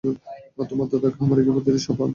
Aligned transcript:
তোমার 0.69 0.87
দাদার 0.91 1.13
খামারে 1.17 1.41
গিয়ে 1.43 1.55
প্রতিদিন 1.55 1.79
পাম্প 1.79 1.89
চালু 1.89 1.99
করো। 1.99 2.09